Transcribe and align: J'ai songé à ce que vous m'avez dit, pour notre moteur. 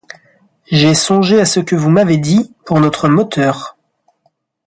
J'ai 0.65 0.95
songé 0.95 1.39
à 1.39 1.45
ce 1.45 1.59
que 1.59 1.75
vous 1.75 1.91
m'avez 1.91 2.17
dit, 2.17 2.55
pour 2.65 2.79
notre 2.79 3.07
moteur. 3.07 3.77